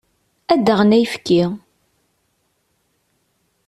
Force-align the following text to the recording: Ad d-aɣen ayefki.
Ad 0.53 0.61
d-aɣen 0.65 0.95
ayefki. 0.97 1.41